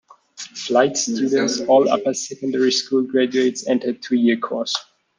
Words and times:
Flight 0.55 0.97
students, 0.97 1.59
all 1.59 1.87
upper-secondary 1.87 2.71
school 2.71 3.03
graduates, 3.03 3.67
enter 3.67 3.89
a 3.91 3.93
two-year 3.93 4.37
course. 4.37 4.73